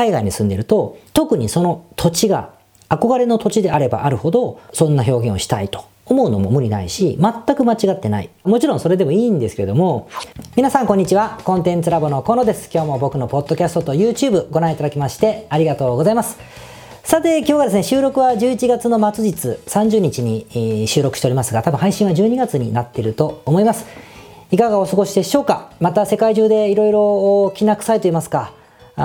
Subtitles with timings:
[0.00, 2.54] 海外に住んでると、特にその土地が
[2.88, 8.30] 憧れの土地であればあるほど、そんな表現をしたいと思うのも無理ないし、全く間違ってない。
[8.44, 10.08] もちろんそれでもいいんですけれども、
[10.56, 11.38] 皆さんこんにちは。
[11.44, 12.70] コンテンツラボのコノです。
[12.72, 16.38] 今日も僕のポッドキャストと YouTube ご覧いただきましてありがとうございます。
[17.04, 23.84] さて、今日はですね、収録は11月の末日30日に、収録しておりますが、多分配信は12月になっていると思います。
[24.50, 25.70] いかがお過ごしでしょうか？
[25.78, 28.54] また世界中でいろいろきな臭いと言いますか、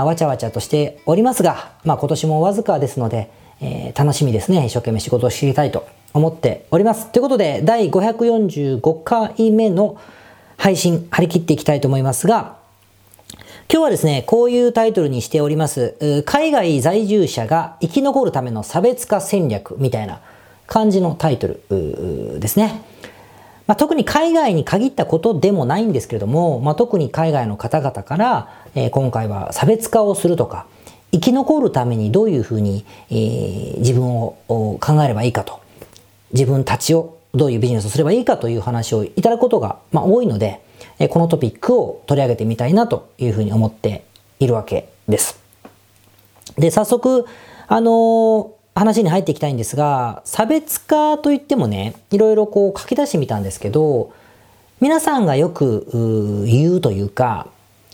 [0.04, 3.30] わちゃわちゃとしておりますが、まあ今年もわずかですので、
[3.62, 4.66] えー、楽しみですね。
[4.66, 7.12] 一生懸命仕事を知りたいと思っております。
[7.12, 9.98] ということで、第545回目の
[10.58, 12.58] 配信、張り切っていきたいと思いますが、
[13.72, 20.22] 今日はですね、こういうタイトルにしております、海外在住者が生き残るための差別化戦略みたいな
[20.68, 22.82] 感じのタイトルですね。
[23.68, 30.68] まあ、特に海外に限ったことでもないんですけれども、まあ、特に海外の方々から、えー、今回は差別化をするとか、
[31.12, 35.62] 生き残るためにどういうふうに、えー、自分を考えればいいかと、
[36.34, 40.62] 自分たちをどういうビジネスをすればいいかという話をいただくことが、まあ、多いので、
[41.00, 44.06] えー、このトピックを取り上げてみたいなというふうに思って
[44.40, 45.40] いるわけです。
[46.58, 47.26] で、早速、
[47.68, 54.14] あの、話に入っていきたいんですが、差別化といってもね、いろいろこう書き出してみたんですけど、
[54.82, 57.48] 皆さんがよく言うというか、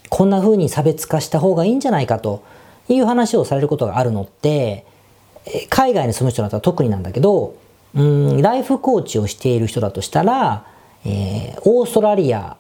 [0.10, 2.44] こんな風に差別化した方がいいんじゃないかと
[2.90, 4.86] いう話をされることがあるのって、
[5.70, 7.56] 海外に住む人だったら特になんだけど、
[7.94, 10.66] うん、ライフコーチをしている人だとしたら、
[11.06, 12.58] えー、オーストラリア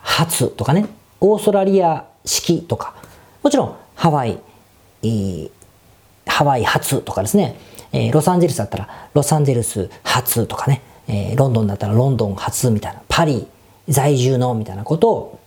[0.00, 0.86] 初とかね、
[1.20, 2.94] オーストラリア式とか、
[3.42, 4.38] もちろんハワイ、
[6.36, 7.56] ハワイ初とかですね、
[7.92, 13.46] えー、ロサンゼルスだったらロサンゼルス初とかね、えー、ロンドンだったらロンドン初みたいな、パリ
[13.88, 15.40] 在住のみたいなことを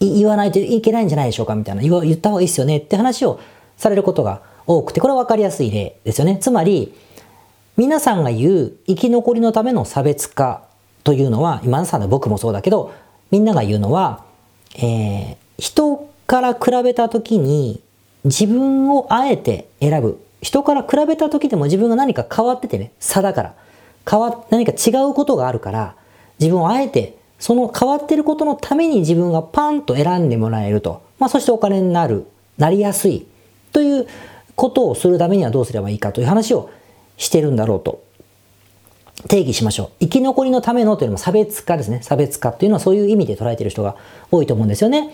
[0.00, 3.40] 言わないといけないんじゃないでしょうかみたいな、言った方がいいですよねって話を
[3.76, 6.38] されることが多くて、これは分かりやすい例ですよね。
[6.40, 6.94] つまり、
[7.76, 10.62] 皆さんが言う生き残りのための差別化
[11.04, 12.94] というのは、今田さんの僕もそうだけど、
[13.30, 14.24] みんなが言うのは、
[14.76, 17.82] えー、人から比べた時に
[18.24, 20.20] 自分をあえて選ぶ。
[20.40, 23.54] 人から比べた時でも自分が何か変わっててね、差だから。
[24.08, 25.94] 変わ、何か違うことがあるから、
[26.38, 31.02] 自分をあえてその変わってることのために自分がパンと選んでもらえると。
[31.18, 33.26] まあ、そしてお金になる、なりやすい
[33.72, 34.06] という
[34.54, 36.70] ことをするためにはどうすればいいかという話を
[37.16, 38.02] してるんだろうと
[39.28, 39.90] 定義しましょう。
[40.00, 42.00] 生き残りのためのというのも差別化ですね。
[42.02, 43.96] 差別化というのはそういう意味で捉えている人が
[44.30, 45.10] 多いと思うんですよね。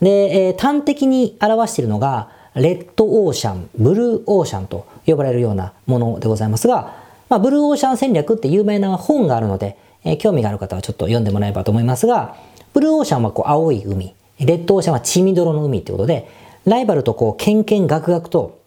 [0.00, 6.96] で、えー、端的に表しているのが、レッドオーシャン、ブルーオーシャンと呼ばれるようなものでございますが、
[7.28, 12.36] まあ、ブルーオーシャン戦略って有名な本があるので、えー、興味がある方はちょっと読んでもらえばと思いますが、
[12.72, 16.28] ブルーオーシャンはこう青い海、レッドオーシャンは血みどろの海ってことで、
[16.64, 18.58] ライバルとこう、ケンケンガクガクと、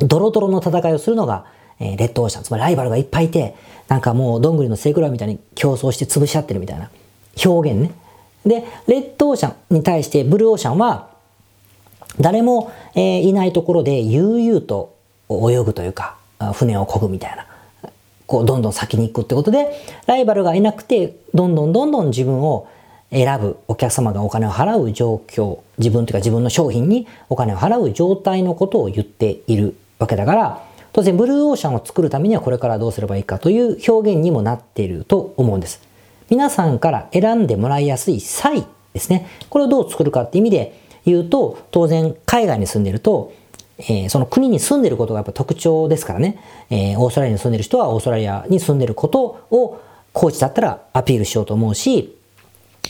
[0.00, 1.46] ドロドロの戦いをするのが、
[1.80, 2.44] えー、レッドオーシャン。
[2.44, 3.54] つまりライバルがいっぱいいて、
[3.88, 6.90] なんかもうどんぐりの背比べみたいに競争して潰し合ってるみたいな
[7.44, 7.92] 表現ね。
[8.46, 11.11] で、レッドオーシャンに対してブルーオーシャンは、
[12.20, 14.94] 誰も、え、いないところで悠々と
[15.30, 16.16] 泳ぐというか、
[16.52, 17.46] 船を漕ぐみたいな。
[18.26, 19.72] こうどんどん先に行くってことで、
[20.06, 22.66] ライバルがいなくて、どんどんどんどん自分を
[23.10, 30.64] 選ぶ、お客様がお金を払う状況、自分というか自分の商品にお金を払う状態のことを言っているわけだから、
[30.94, 35.80] 当然ブルーオーシャンを作るためにはこれからどうすればいいかという表現にもなっていると思うんです。
[36.30, 39.26] 皆さんから選んでもらいやすい際ですね。
[39.50, 43.32] これをどう作るかっていう意味で言うと、当然海外に住んでると、
[43.78, 46.38] えー、その国に住んでることがやっぱ特徴ですからね、
[46.70, 49.80] えー、オーストラリアに住んでる人はオーストラリアに住んでることを
[50.12, 52.16] コーチだったらアピールしようと思うし、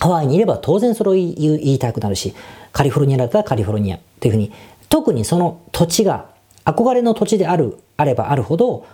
[0.01, 2.35] ハワイにいれば当然それを言いたくなるし、
[2.73, 4.53] カリフォルニアだったらカリフォルニアというふうに、
[4.89, 6.27] 特にその土地が
[6.65, 8.87] 憧れの土地である、あればあるほど、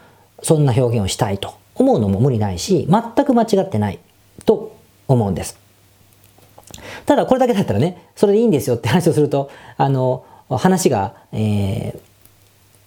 [0.42, 3.98] そんな表現をしたいと思うのも無理ないし、全く間違ってない
[4.44, 4.76] と
[5.08, 5.58] 思うんです。
[7.06, 12.00] ただこれだけだったらね、それでいいんですよって話をすると、あの、話が、えー、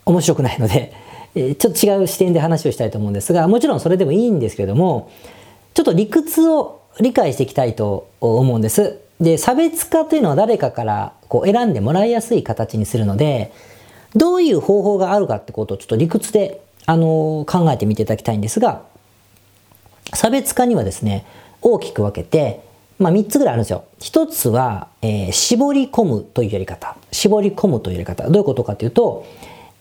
[0.05, 0.93] 面白くないので、
[1.33, 5.09] えちょっと違う視点で話をしたいと思うんですが、もちろんそれでもいいんですけれども、
[5.73, 8.99] ちょっと理屈を理解していきたいと思うんです。
[9.21, 13.53] で、差別化というのは誰かからこう選んでもらいやすい形にするので、
[14.15, 18.81] どういう方法があるかってことをちょっと理屈で、あの考えてみていただきたいんですが、
[20.13, 21.25] 差別化にはですね、
[21.61, 22.61] 大きく分けて、
[23.01, 23.85] まあ、3つぐらいあるんですよ。
[23.99, 26.95] 1つは、えー、絞り込むというやり方。
[27.11, 28.29] 絞り込むというやり方。
[28.29, 29.25] どういうことかというと、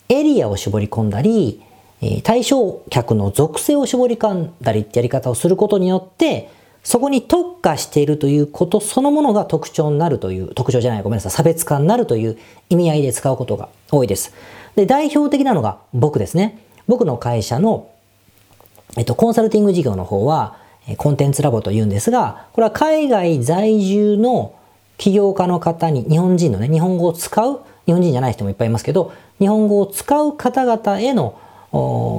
[0.09, 1.61] エリアを絞り込んだり、
[2.01, 6.49] えー、対象客の属性を絞り込んだりってやり方をすることによって、
[6.83, 12.39] そこに特化しているということそのものが特徴になるという、特徴じゃない、ごめんなさい、差別化になるという
[12.69, 14.33] 意味合いで使うことが多いです。
[14.75, 16.57] で、代表的なのが僕ですね。
[16.87, 17.87] 僕の会社の、
[18.97, 20.57] えっと、コンサルティング事業の方は、
[20.97, 24.55] コンテンツラボと言うんですが、これは海外在住の
[24.97, 31.37] 起業家の方に、日本人のね、日本語を使う、日本人じゃない人もいっぱいいますけど、日本語を使う方々への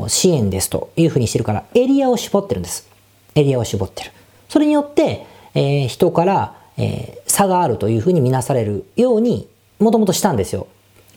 [0.09, 2.89] 支援ですというふうにしてるから、エリアを絞ってるんです。
[3.35, 4.13] エリアを絞ってる。
[4.49, 9.49] それによって、えー、人から、えー、差があるというふうに見なされるように、
[9.79, 10.67] もともとしたんですよ。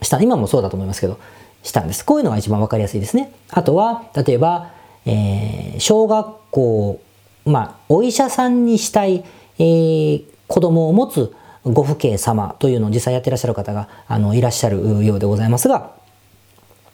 [0.02, 0.20] した。
[0.20, 1.18] 今もそうだと思いますけど、
[1.62, 2.04] したんです。
[2.04, 3.32] こういうのが一番わかりやすいですね。
[3.50, 4.70] あとは、例えば、
[5.04, 7.00] えー、小学校、
[7.46, 9.24] まあ、お医者さんにしたい、
[9.58, 11.34] えー、子供を持つ
[11.64, 15.92] ご父兄様というのを実際やってらっしゃる方があのいらっしゃるようでございますが、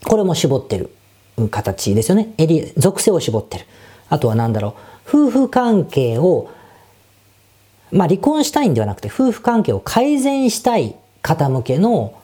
[0.04, 0.90] これも絞ってる
[1.50, 2.34] 形ですよね。
[2.38, 3.66] エリ属性を絞ってる。
[4.08, 4.76] あとは何だろ
[5.14, 5.26] う。
[5.26, 6.50] 夫婦関係を、
[7.90, 12.14] まあ離婚したいんではなくて、夫婦関係を改善したい方向けの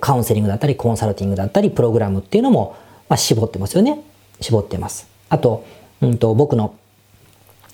[0.00, 2.76] カウンセリングだったり、コンサルティングだったり、プログラムっていうのも、
[3.08, 4.00] まあ、絞ってますよね。
[4.40, 5.08] 絞ってます。
[5.28, 5.64] あと、
[6.00, 6.74] うんと、僕の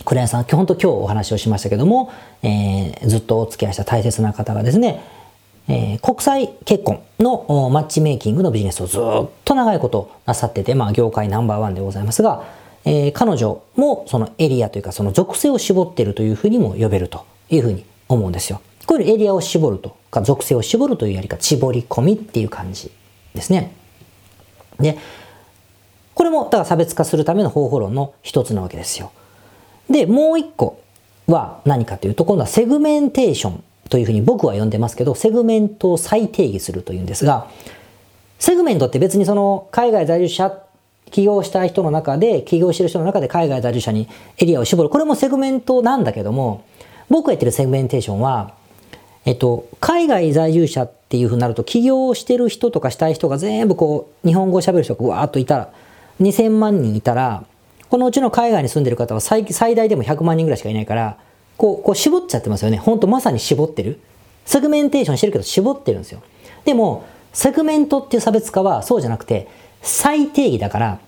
[0.04, 2.12] クライアンさん、本当今日お話をしましたけども、
[2.42, 5.02] えー、ずっとお付き合いした大切な方がですね、
[5.68, 9.00] えー、国際結婚のマッチメイキングのビジネスをずっ
[9.44, 12.44] と長いことなさってて、まあ業界ナンバーワンでございますが、
[12.84, 18.60] えー、彼女もそのエリアというかその属性を絞っているというふうにも呼べるというふうに思うんですよ。
[18.86, 22.90] こういうエリアを絞るとか属性を絞るというやり方、絞り込みっていう感じ
[23.34, 23.72] ですね。
[24.80, 24.98] で、
[26.14, 29.12] これもだから差別化するための方法論の一つなわけですよ。
[29.90, 30.80] で、もう一個
[31.26, 37.48] は何かというと、今度はセグメンテーションというふうに僕は呼んでますけど、セグメントを再定義するというんですが、
[38.38, 40.56] セグメントって別にその海外在住者
[41.10, 44.08] 起業した人の中で、起業してる人の中で海外在住者に
[44.38, 44.88] エリアを絞る。
[44.88, 46.64] これもセグメントなんだけども、
[47.08, 48.54] 僕が言ってるセグメンテーションは、
[49.24, 55.72] えっと、海外在住者っていうふうになると、起業してる人とかしたい人が全部こう、日本語を喋る人がわーっといたら、
[56.20, 57.44] 2000万人いたら、
[57.90, 61.18] このうちの海外に住んでる方は最最大でも100万人ぐらいしかいないから、
[61.56, 62.76] こう、こう絞っちゃってますよね。
[62.76, 63.98] ほんとまさに絞ってる。
[64.46, 66.22] セグメンテーションしてるけど絞ってるんですよ。
[66.64, 69.48] でも、セグメントっていう差別化はそうじゃなくて、
[69.82, 71.00] 再定義だから、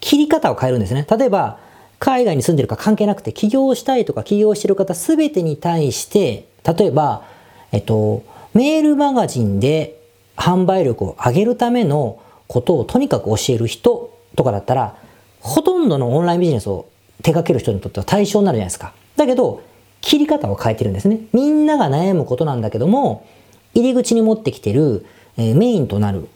[0.00, 1.06] 切り方を変えるんですね。
[1.10, 1.58] 例えば、
[1.98, 7.24] 海外に住んでるか関係なくて、起業したいとか起業してる方すべてに対して、例えば、
[7.72, 10.02] えっと、メールマガジンで
[10.36, 14.96] 販売力を上げるためのことをとにかく教える人とかだったら、
[15.40, 16.88] ほとんどのオンラインビジネスを
[17.22, 18.92] 手掛ける人にとっては対象になるじゃないですか。
[19.16, 19.62] だけど、
[20.00, 21.20] 切り方を変えてるんですね。
[21.32, 23.26] みんなが悩むことなんだけども、
[23.74, 25.06] 入り口に持ってきてる、
[25.36, 26.28] えー、メインとなる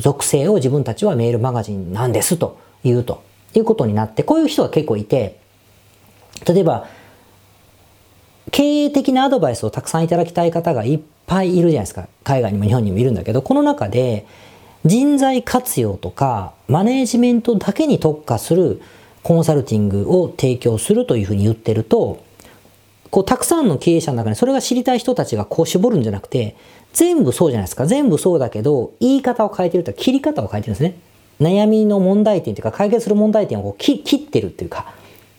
[0.00, 3.22] 属性を自分たちはメールマガジンなんですと言うと
[3.54, 5.38] いうことになって、こういう人が結構いて、
[6.46, 6.86] 例えば、
[8.52, 12.08] 経営的なアドバイスをたくさんいただきたい方がいっぱいいるじゃないですか。
[12.22, 14.24] 海外にも日本にもいるんだけど、この中で
[14.86, 18.80] 人材活用とかマネージメントだけに特化する
[19.24, 22.22] コンサルティングを提供するというふうに言ってると、
[23.10, 26.54] こうたくさんの経営者の中にそれが知りたい人たちがこう絞るんじゃなくて、
[26.92, 27.86] 全部そうじゃないですか。
[27.86, 30.96] 全部そうだけど、言い方を変えてるとか切り方を変えてるんですね。
[31.40, 34.94] 悩みの問題点というか解決する問題点をこう切ってるっていうか、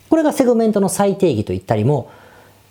[0.10, 2.12] これがセグメントの最定義と言ったりも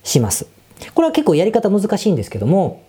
[0.03, 0.47] します。
[0.95, 2.83] これは結構やり方難しいんですけども、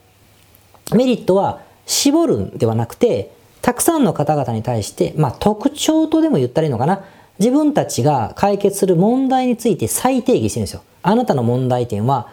[0.93, 3.36] メリットは絞るんではなくて、
[3.67, 7.03] たくさんの方々に対して、まあ特徴とでも言ったらいいのかな。
[7.37, 10.83] 自分たちが解決する問題について再定義してるんですよ。
[11.03, 12.29] あなたの問題点は、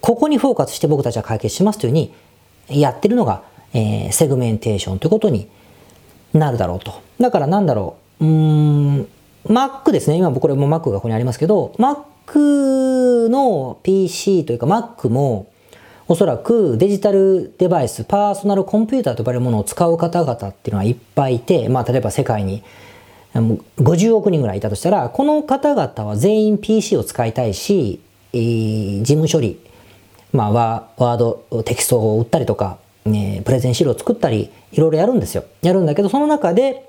[0.00, 2.14] ここにフォーカスして僕たちは解決しますというふうに
[2.68, 3.42] やってるのが、
[3.74, 5.48] えー、セグメンテーションということに
[6.32, 7.02] なるだろうと。
[7.18, 8.24] だからなんだろう。
[8.24, 9.08] うーん、
[9.48, 10.18] Mac ですね。
[10.18, 15.48] 今僕これも Mac がここにありますけど、Mac の PC というか Mac も
[16.08, 22.62] おそらくデジタルデバイス、パーソナルコンピューターと呼ばれるものを使う方々っていうのはいっぱいいて、まあ例えば世界に
[23.34, 28.00] 50億人ぐらいいたとしたら、この方々は全員 PC を使いたいし、
[28.32, 29.58] えー、事務処理、
[30.32, 35.44] まあワード、テキストを打ったりとか、ね、プレゼン資料を作ったり、いろいろやるんですよ。
[35.62, 36.88] やるんだけど、その中で、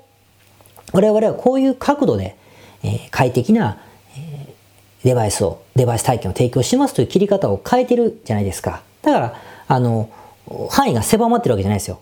[0.92, 2.36] 我々はこういう角度で、
[2.84, 3.78] えー、快適な、
[5.02, 8.82] デバイスを、デバイス体験を提供しますという切り方を変えてるじゃないですか。
[9.08, 9.34] だから、
[9.68, 10.10] あの、
[10.70, 12.00] 範囲が狭まってるわけじゃないですよ。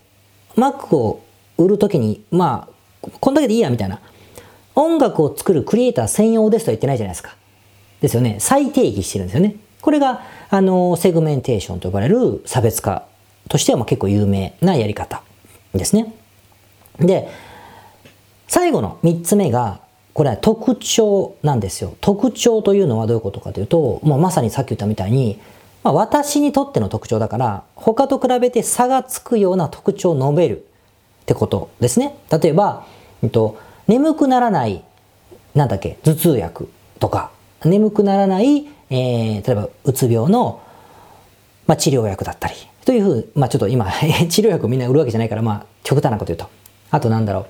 [0.56, 1.22] Mac を
[1.58, 2.68] 売るときに、ま
[3.02, 4.00] あ、こんだけでいいや、みたいな。
[4.74, 7.34] 音楽を作るクリエイター専用ですとは言ってないじゃないですか。
[8.00, 8.36] ですよね。
[8.40, 9.56] 再定義してるんですよね。
[9.80, 13.06] これが、あの、セグメンテーションと呼ばれる差別化
[13.48, 15.22] としてはまあ結構有名なやり方
[15.74, 16.12] ですね。
[16.98, 17.28] で、
[18.48, 19.80] 最後の3つ目が
[20.12, 21.96] これは特徴なんですよ。
[22.00, 25.38] 特徴というのはどういうことかというと、まあ、まさにさっき言ったみたいに、
[25.86, 30.66] まあ、私にとっての特徴だから、他と比べて差がつくような特徴を述べる
[31.22, 32.18] ってことですね。
[32.28, 32.84] 例えば、
[33.22, 34.82] えっと、眠くならない、
[35.54, 37.30] なんだっけ、頭痛薬とか、
[37.64, 40.60] 眠くならない、えー、例えば、うつ病の、
[41.68, 43.86] まあ、治療薬だったり、というふう、まあ、ちょっと今
[44.28, 46.46] 治療薬をみんな売るわけじゃないから、まあ、極端なこと言うと。
[46.90, 47.46] あとなんだろ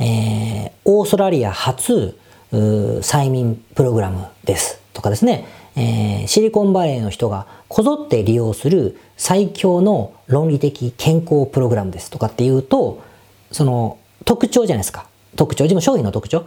[0.00, 0.02] う。
[0.02, 2.16] えー、オーストラリア初
[2.52, 13.02] 催眠プログラムですとかですね、えー、シリコンバレーの人がこぞって利用する最強の論理的健康プログラムですとかっていうと、
[13.50, 15.06] その特徴じゃないですか。
[15.36, 16.44] 特徴、自分商品の特徴。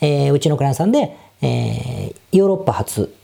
[0.00, 3.14] えー、うちのクライアントさんで、えー、ヨーロッパ初、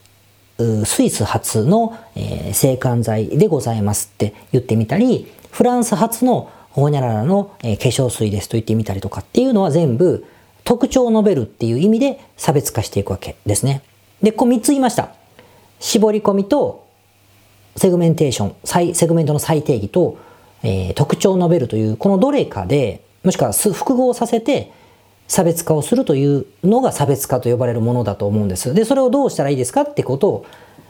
[0.85, 10.25] スイス初の、えー、制汗剤でございますって言ってみたり、フランス初のホーニャララの、えー、化粧水ですと言ってみたりとかっていうのは全部
[10.63, 13.81] 特徴を述べるっていう意味で差別化していくわけですね。
[14.21, 15.16] で、こう3つ言いました。
[15.79, 16.87] 絞り込みと
[17.75, 20.17] セグメンテーション、セグメントの再定義と、
[20.63, 24.71] えー、特徴を述べるというこのどれかで、もしくは複合させて
[25.27, 28.73] 差別化をするというのが差別化と呼ばれるものだと思うんです。
[28.73, 30.45] で、それをどうしたらいいですかってことを、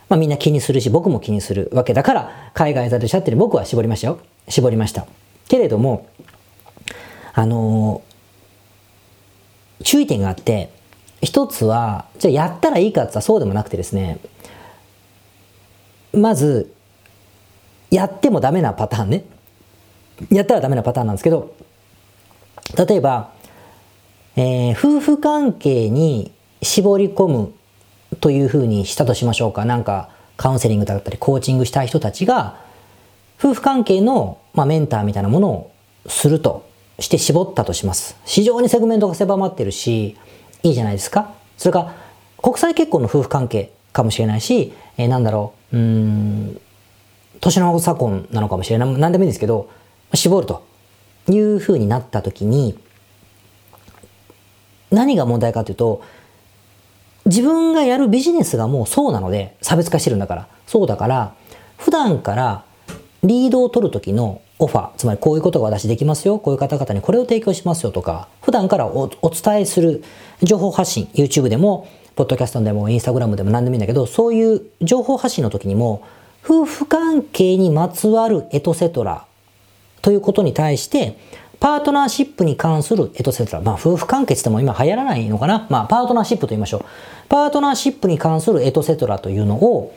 [0.10, 4.20] まあみんな気にするし、僕も気にするわけだから、海外在住者って僕は絞りましたよ。
[4.48, 5.06] 絞りました。
[5.50, 6.08] けれども、
[7.34, 10.70] あのー、注意点があって、
[11.22, 14.20] 一つは、じゃあやったらいいかって言ったらそうでもなくてですね、
[16.18, 16.74] まず、
[17.90, 19.26] やってもダメなパターンね。
[20.32, 21.54] やったらダメなパターンなんですけど、
[22.76, 23.32] 例えば、
[24.36, 26.32] えー、夫婦関係に
[26.62, 27.54] 絞り込む
[28.20, 29.66] というふうにしたとしましょうか。
[29.66, 32.58] なんか、カウンセリングだったり、コーチングしたい人たちが、
[33.40, 35.72] 夫婦関係の、まあ、メンターみたいなものを
[36.08, 36.68] すると
[37.00, 38.18] して絞ったとします。
[38.26, 40.18] 非常にセグメントが狭まってるし、
[40.64, 41.34] いいじゃないですか。
[41.58, 41.96] それから、
[42.42, 46.62] 国際結婚の夫婦関係かもしれないし、えー、なんだろう、うん、
[47.42, 48.94] 年の差婚なのかもしれない。
[48.98, 49.70] 何でもいいんですけど、
[50.14, 50.64] 絞ると
[51.30, 52.78] いうふうになった時に、
[54.92, 56.02] 何が問題かというと、
[57.26, 60.48] 自分がやるビジネスがもうそうなので、差別化してるんだから。
[60.66, 61.34] そうだから、
[61.78, 62.64] 普段から
[63.24, 70.04] リードを取る時のオファー、つまりこういうことが私できますよ、こういう方々にこれを提供しますよとか、普段からお伝えする
[70.42, 76.02] 情報発信、YouTube でも、ポッドキャストでも、インスタグラムでも何でもいいんだけど、そういう情報発信の時にも、
[76.44, 79.26] 夫婦関係にまつわるエトセトラ
[80.02, 81.18] ということに対して、
[81.60, 83.62] パートナーシップに関するエトセトラ。
[83.62, 85.68] まあ、夫婦関係って言っても今流行らないのかな？
[85.70, 86.86] まあ、パートナーシップと言いましょう。
[87.30, 89.94] パートナーシップに関するエトセトラというのを、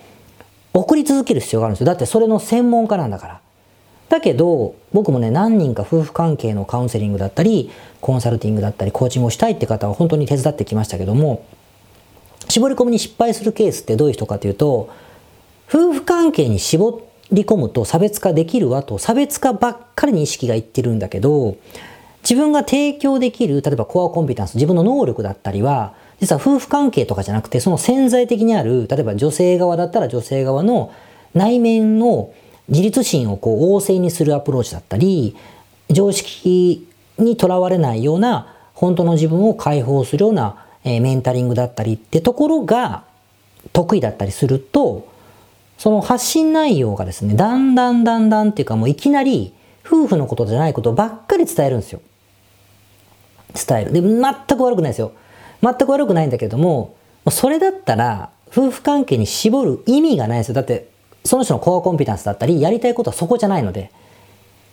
[0.74, 1.86] 送り続ける必要があるんですよ。
[1.86, 3.40] だってそれの専門家なんだから。
[4.10, 11.44] だけど、僕もね、何人か夫婦関係のカウンセリングだったり、コンサルティングだったり、コーチングをしたいって方は本当に手伝ってきましたけども、
[12.50, 14.90] 絞り込みに失敗するケースってどういう人かというと、
[15.68, 17.02] 夫婦関係に絞
[17.32, 21.56] り込むと差別化できるわと、差別化ばっかりに意識がいってるんだけど、
[22.22, 30.92] 自分が提供できる、例えばコアコンピタンス、自分の能力だったりは、実は夫婦関係とかじゃなくて、その潜在的にある、例えば女性側だったら女性側の
[31.34, 32.30] 内面の
[32.68, 35.36] 自立心をこう旺盛にするアプローチだったり、
[35.88, 36.86] 常識
[37.18, 43.04] にとらわれないような、本当の自分を解放するような、えー、メンタリングだったりってところが
[43.72, 45.08] 得意だったりすると、
[45.78, 49.52] その発信内容がですね、だんだんだんだんっていうかもういきなり
[49.84, 52.00] 夫婦のことじゃないことばっかり伝えるんですよ。
[53.54, 53.92] 伝える。
[53.92, 54.22] で、全
[54.58, 55.12] く悪くないですよ。
[55.62, 56.94] 全く悪くないんだけども、
[57.30, 60.54] それだったら、夫婦関係に絞る意味がないですよ。
[60.54, 60.88] だって、
[61.24, 63.90] その人のコアコンピタンスだったり、やりたいことはそこじゃないので、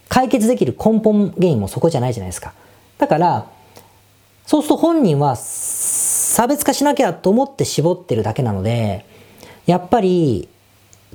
[0.10, 2.54] 解決できる根本原因もそこじゃないじゃないですか。
[2.98, 3.48] だから、
[4.46, 5.36] そうすると本人は
[6.38, 9.08] 差別化しなきゃと思って絞ってるだけなので、
[9.66, 10.48] やっぱり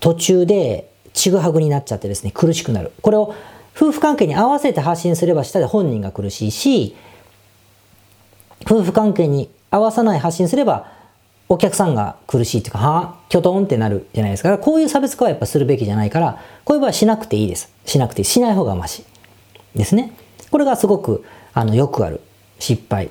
[0.00, 2.90] 途中でちぐはぐになっちゃってですね、苦しくなる。
[3.02, 3.32] これを
[3.76, 6.96] 夫婦関係に合わせて発信すればしたで本人が苦しいし、
[8.66, 10.90] 夫婦関係に合わさない発信すれば、
[11.48, 14.58] お客さんが苦しいっていうか、はあ、キョトンってなるじゃないですか。
[14.58, 17.72] こういう差別化はやっぱするべきじゃないから、こういう場合はしなくていいです。
[17.86, 18.24] しなくていい。
[18.24, 19.04] しない方がまし。
[19.76, 20.16] ですね。
[20.50, 21.24] これがすごく、
[21.54, 22.20] あの、よくある
[22.58, 23.10] 失敗。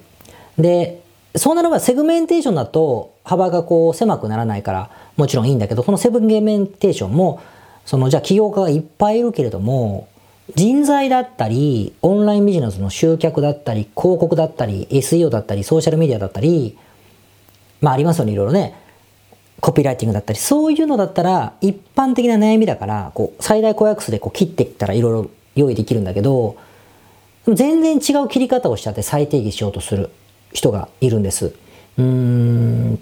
[0.58, 1.01] で、
[1.36, 7.42] そうなればセグメンテーションだと幅がこう狭くならないからもちろんいいんだけど、そのセグメンテーションも、
[7.86, 10.08] そのじゃあ起業家がいっぱいいるけれども、
[10.56, 16.78] 人材だったり、オンラインビジネスの集客だったり、広告だったり、SEO だったり、ソーシャルメディアだったり、
[17.80, 18.76] まあありますよね、いろいろね。
[19.60, 26.58] コピーライティングだったり、そういうのだったら、一般的な悩みだから、こう、最大公約数でこう切っていったらいろいろ用意できるんだけど、
[27.48, 30.10] 全然違う切り方をしちゃって再定義しようとする。
[30.54, 31.54] 人がいるんです。
[31.98, 33.02] うーん、例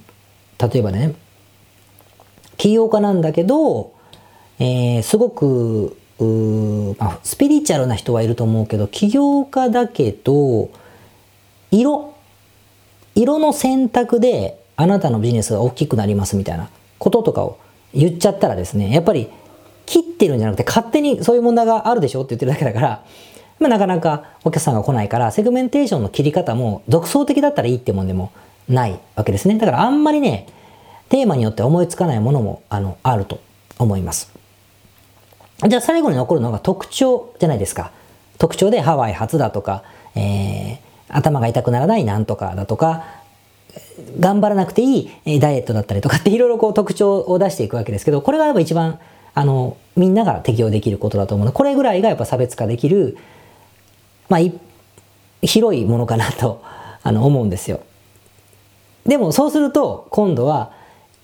[0.76, 1.16] えばね、
[2.58, 3.94] 起業家なんだけど、
[4.60, 5.98] えー、すごく、
[7.00, 10.70] まあ、スピリチュアルな人はいると思うけど、起業家だけど、
[11.72, 12.14] 色、
[13.16, 17.58] 色の選択であなたのビジネスが大きくなりますみたいなこととかを
[17.94, 19.30] 言っちゃったらですね、やっぱり
[19.86, 23.04] 切ってるんじゃなくて勝手にそういう問題があるでしょって言ってるだけだから、
[23.60, 28.32] まあ、なかなかお客さんが来ないから、セグメンテーションの切り方も独創的だったらいいってもんでも
[28.68, 29.58] ないわけですね。
[29.58, 30.48] だからあんまりね、
[31.10, 33.40] テーマによって思いつかないものもあのあると
[33.78, 34.32] 思います。
[35.68, 37.92] じゃあ最後に残るのが特徴じゃないですか。
[38.38, 39.84] 特徴でハワイ初だとか、
[40.16, 40.78] えー、
[41.10, 43.04] 頭が痛くならないなんとかだとか、
[44.20, 49.00] 頑張らなくていいダイエットだったりとかっていろいろこう特徴を出していくわけですけど、これがやっぱ一番、
[49.34, 53.18] あの、みんなが適用できることだと思うので、これぐらいがやっぱ差別化できる、
[54.30, 54.42] まあ、
[55.42, 56.62] 広いものかなと、
[57.04, 57.82] あの、思うんですよ。
[59.06, 60.72] でもそうすると、今度は、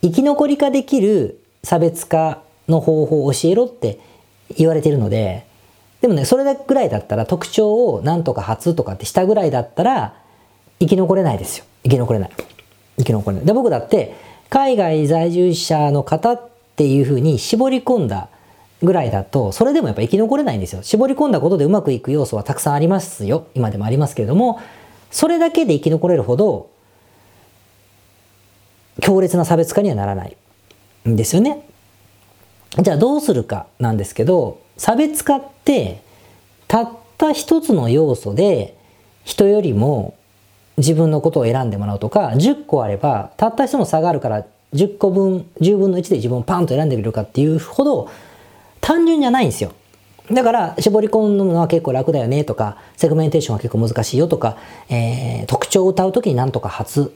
[0.01, 3.99] 生き残り化できる差別化の方法を教えろって
[4.57, 5.45] 言われてるので、
[6.01, 10.13] でもね、それぐらいだったら特徴をなんとか初とかってしたぐらいだったら
[10.79, 11.65] 生き残れないですよ。
[11.83, 12.31] 生き残れない。
[12.97, 13.45] 生き残れない。
[13.45, 14.13] で、僕だって
[14.49, 18.29] 海外在住者の方っていうふうに絞り込んだ
[18.83, 20.83] ぐらいだと、それでもやっぱ生き残れないんですよ。
[20.83, 23.47] 絞り込んだことでうまくいく要素はたくさんありますよ。
[23.55, 24.59] 今でもありますけれども、
[25.11, 26.69] それだけで生き残れるほど
[29.01, 30.35] 強烈な差別化にはならない
[31.07, 31.65] んですよね。
[32.77, 36.01] じゃあどうするかなんですけど、差別化って
[36.67, 38.75] たった一つの要素で
[39.23, 40.15] 人よりも
[40.77, 48.09] 自分のことを選んでもらうとか、10個あればたった一つの差があるから10個分、10分の1で自分をパンと選んでみるかっていうほど
[48.85, 49.71] 単純じゃないんですよ。
[50.31, 54.57] だから絞り込むのは結構楽だよねとか、セグメンテーションは結構難しいよとか、
[54.89, 57.11] えー、特徴を歌うときになんとか初、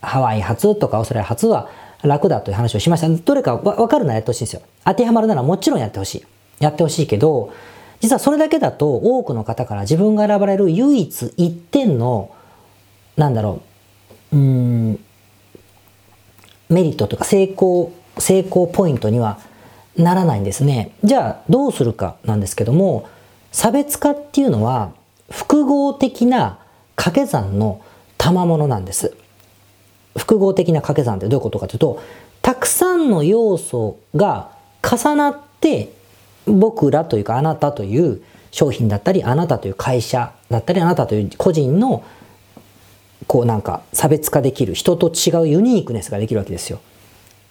[0.00, 1.68] ハワイ初とかオーストラリア初は
[2.02, 3.10] 楽だという話をしました。
[3.10, 4.62] どれかわかるならやってほしいんですよ。
[4.86, 6.24] 当てはまるならもちろんやってほしい。
[6.60, 7.52] やってほしいけど、
[8.00, 12.30] 実はそれだけだと多くの方から自分が選ばれる唯一一点の、
[13.18, 13.60] なんだろ
[14.32, 14.98] う、うん、
[16.70, 19.38] メリットというか成功、成功ポイントには
[19.96, 20.92] ならないんですね。
[21.04, 23.08] じゃあどうするかなんですけども、
[23.50, 24.92] 差別化っていうのは
[25.30, 26.58] 複合的な
[26.96, 27.80] 掛け算の
[28.18, 29.14] 賜物なんです。
[30.16, 32.00] 複合的な掛け算ってどういうことかというと、
[32.42, 34.50] たくさんの要素が
[34.82, 35.92] 重なって
[36.46, 42.04] 僕らというかあなたという商品だったり、あなたという会社だったり、あなたという個人の
[43.26, 46.80] こうなんか差別化できる人と違う uniqueness ができるわけですよ。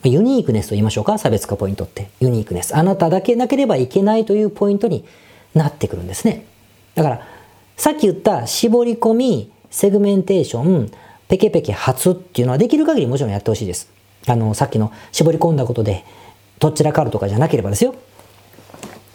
[0.03, 2.09] uniqueness と言いましょうか差別化ポイントって。
[2.19, 2.75] uniqueness。
[2.75, 5.05] あなただけなければいけないというポイントに
[5.53, 6.45] なってくるんですね。
[6.95, 7.27] だから、
[7.77, 10.91] さっき言った絞り込み、セグメンテーション、
[11.27, 13.89] ペケペケ発っていうのはできる限りもちろんやってほしいです。
[14.27, 16.03] あの、さっきの絞り込んだことで、
[16.59, 17.95] どちらかるとかじゃなければですよ。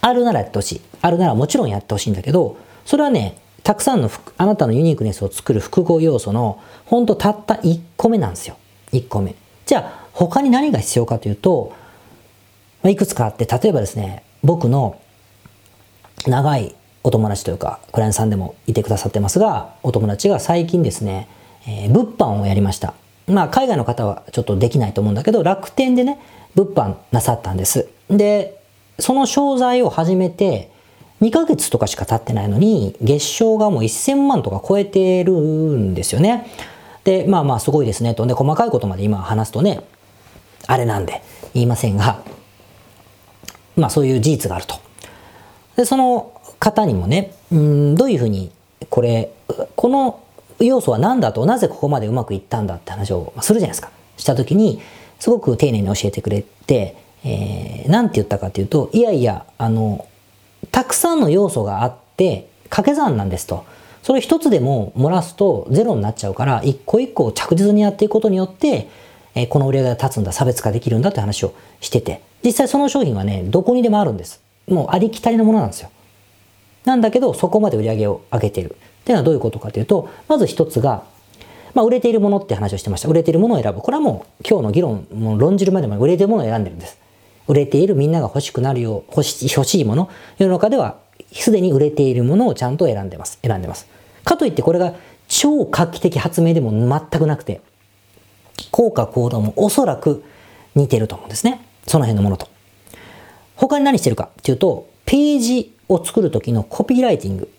[0.00, 0.80] あるならやってほしい。
[1.02, 8.56] あるならもちろんやってほしいんだけど、それはね、たくさんのあなたのユニークネスを作る複合要素の、ほんとたった1個目なんですよ。
[8.92, 9.34] 1個目。
[9.66, 11.74] じゃあ、他に何が必要かというと、
[12.84, 14.98] いくつかあって、例えばですね、僕の
[16.26, 16.74] 長い
[17.04, 21.28] お友達というか、クライアントさんでもいてくださってますが、お友達が最近ですね、
[21.68, 22.94] えー、物販をやりました。
[23.26, 26.18] まあ、海外の方はちょっとできないと思うんだけど、楽天でね、
[26.54, 27.88] 物販なさったんです。
[28.08, 28.58] で、
[28.98, 30.70] その商材を始めて、
[31.20, 36.46] 2ヶ月とかしか経ってないのに、月賞がもう1000万とか超えてるんですよね。
[37.04, 38.26] で、まあまあすごいですねと。
[38.26, 39.82] で、細かいことまで今話すとね、
[40.66, 41.22] あれなんで
[41.54, 42.22] 言いませんが、
[43.76, 44.76] まあそういう事実があると。
[45.76, 48.50] で、その方にもね、うん、どういうふうに、
[48.90, 49.30] これ、
[49.74, 50.20] この
[50.58, 53.90] 要素は何だと、なぜここまでうまくいったんだって話をするじゃないですか。
[54.16, 54.80] したときに、
[55.18, 60.06] すごく丁寧に教えてくれて、えー、なんて言ったかというと、いやいや、あの、
[60.70, 63.64] たくさんの要素があって、掛け算なんですと。
[64.02, 68.88] それ一つでも漏らすとゼロになっちゃうから、一個一個着実にやっていくことによって、
[69.36, 74.40] え、この売り上げが立つんだ、差別化できるんだって話をしてて、実際その商品はね、どこにでもあるんです。
[74.66, 75.90] もうありきたりのものなんですよ。
[76.86, 78.70] なんだけど、そこまで売り上げを上げてる。
[78.70, 81.04] っていうのはどういうことかというと、まず一つが、
[81.74, 83.08] まあ、売れているものって話をしてました。
[83.08, 83.80] 売れているものを選ぶ。
[83.82, 86.98] これはもう今日の議論、もう論じるまでも売れているものを選んでるんです。
[87.46, 90.08] 売れているみんなが欲しくなるよう、欲し欲しいもの。
[90.38, 90.96] 世の中では
[91.32, 93.38] すでに売れているものをちゃんと選んでます。
[93.42, 93.86] 選んでます。
[94.24, 94.94] かといってこれが
[95.28, 97.60] 超画期的発明でも全くなくて、
[98.70, 100.24] 効果行動もおそらく
[100.74, 101.64] 似てると思うんですね。
[101.86, 102.48] その辺のものと。
[103.56, 107.50] 他に何してるかっていうと、ページを作るときのコピーライティング。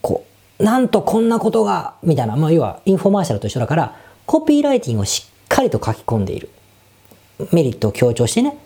[0.00, 0.24] こ
[0.58, 6.50] うなんとこんなことが、みたいな、まあ要はインフォマーシャルと一緒だから、コピーライティングをしっかりと書き込んでいる。
[7.52, 8.56] メリットを強調してね、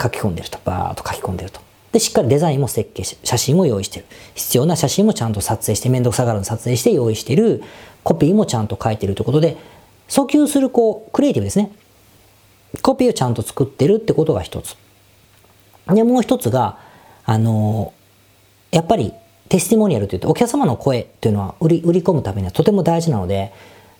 [0.00, 0.58] 書き込んでると。
[0.64, 1.60] バーっと書き込んでると。
[1.92, 4.06] で、しっかりデザインも設計し、写真も用意してる。
[4.34, 7.62] 必要な写真もちゃんと撮影して、めんどくさがるの撮影して用意してる。
[8.04, 9.56] コピーもちゃんと書いてるということで、
[10.08, 11.70] 訴求するこう、クリエイティブですね。
[12.82, 14.76] コピーをちゃんと作ってるってことが一つ。
[15.86, 16.78] で、もう一つが、
[17.24, 17.92] あの、
[18.70, 19.12] やっぱり
[19.48, 23.52] テスティモニアルというと、お客様の声というのは売り売り込むためにはとても大事なので、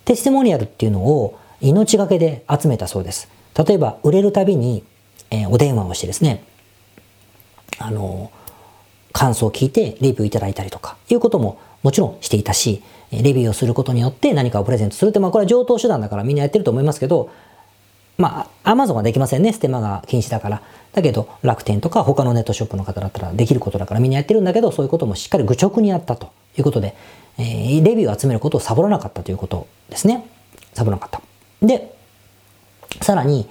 [0.04, 3.28] テスティモニアルっていうのを命がけで集めたそうです。
[3.54, 4.84] 例えば、売れるたびに、
[5.30, 6.44] えー、お電話をしてですね、
[7.78, 8.30] あの、
[9.12, 17.30] 感想を聞いてレビューいただいたりとか、いうことももちろんしていたし、レビューをすることによって何かをプレゼントするって、まあこれは上等手段だからみんなやってると思いますけど、
[18.18, 19.52] まあ、アマゾンはできませんね。
[19.52, 20.62] ステマが禁止だから。
[20.92, 26.96] だけど、楽天とか他のネットショップの方だったらできることだからみんなやってるんだけど、そういうこともしっかり愚直にやったということで、
[27.38, 30.26] えー、レビューを集めることをサボらなかったということですね。
[30.74, 31.22] サボらなかった。
[31.64, 31.94] で、
[33.00, 33.48] さらに、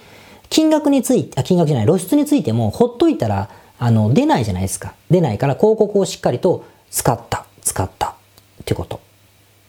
[0.49, 4.95] 金額について、あ、金額じゃない、露出についても、ほっといたら、あの、出ないじゃないですか。
[5.09, 8.13] 出ないから広告をしっかりと使った、使ったっ
[8.65, 8.99] てこと。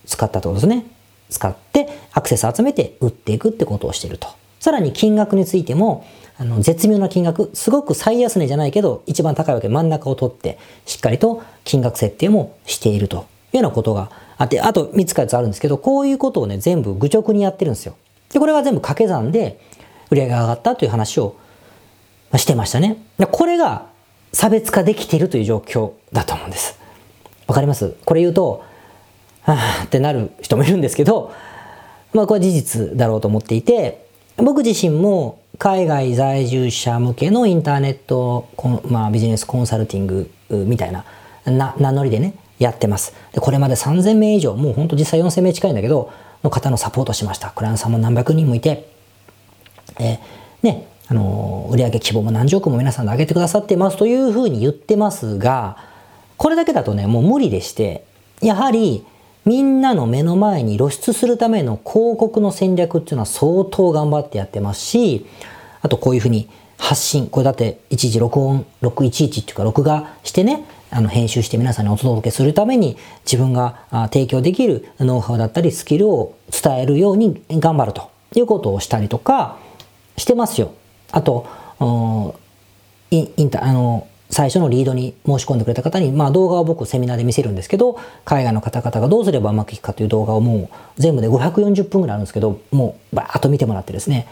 [0.08, 0.86] 使ったってことですね。
[1.30, 4.28] 使ってアクセス集めて売っていくってことをしていると。
[4.58, 6.04] さらに金額についても、
[6.38, 17.94] あの、絶妙な金額、すごく最安値じゃないけど、一番高いわけ真ん中を取って、しっかりと金額設定もしているというようなことがあって、あと3つか4つあるんですけど、こういうことをね、全部愚直にやってるんですよ。
[18.32, 19.60] で、これは全部掛け算で
[20.10, 21.36] 売り上げが上がったという話を
[22.36, 22.96] してましたね。
[23.30, 23.86] これが
[24.32, 26.78] 差別化できているという状況だと思うんです。
[27.46, 27.94] わかります？
[28.04, 28.62] これ言うと、
[29.54, 31.32] はぁってなる人もいるんですけど、
[32.12, 34.06] まあこれは事実だろうと思っていて、
[34.36, 38.48] 僕自身も海外在住者向けのインターネット、
[38.88, 41.04] まあ、ビジネスコンサルティングみたいな
[41.44, 43.14] な名乗りでね、やってます。
[43.32, 46.12] でこれまで3000名以上、もうほんと実際4000名近いんだけど、
[46.44, 47.50] の方のサポートしました。
[47.50, 48.88] クライアントさんも何百人もいて、
[49.98, 50.18] えー、
[50.62, 55.78] ね、あのー、売上規模も何十億も皆さんで上げてくださってますというふうに言ってますが、
[56.36, 58.04] これだけだとね、もう無理でして、
[58.40, 59.04] やはり、
[59.48, 65.24] みんなの目の前に露出するための広告の戦略っていうのは相当頑張ってやってますし、
[65.80, 79.56] あとこういうふうに発信、これだって一時録音、611っていうか録画してね、あの編集して皆さんにお届けするために自分が提供できるノウハウだったりスキルを伝えるように頑張るということをしたりとか
[80.18, 80.74] してますよ。
[81.10, 81.46] あと、
[83.10, 94.28] インタあの最初のリードに申し込んでくれた方に、まあ動画を僕セミナーで見せるんですけど、海外の方々がどうすればうまくいくかという動画をもう全部で540分ぐらいあるんですけど、もうバーッと見てもらってですね、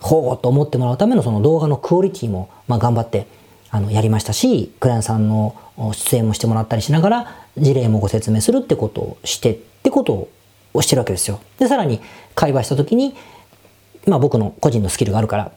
[0.00, 3.26] ほうと思ってもらうためのその動画のクオリティも、まあ頑張って
[3.70, 5.54] あのやりましたし、クライアントさんの
[5.92, 10.28] 出演もしてもらったりしながら、事例もご説明するってことをしてってこと
[10.72, 11.40] をしてるわけですよ。
[11.58, 12.00] で、さらに
[12.34, 13.14] 会話した時に、
[14.06, 15.52] まあ僕の個人のスキルがあるから、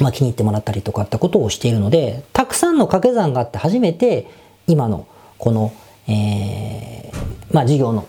[0.00, 4.28] まあ、気に入ってもらったりとかってことをしているので、たくさんの掛け算があって初めて、
[4.66, 5.06] 今の
[5.38, 5.72] この、
[6.08, 8.06] えー、まあ、事業の